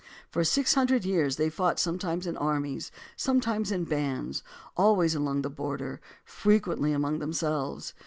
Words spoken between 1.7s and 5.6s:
sometimes in armies, sometimes in bands, always along the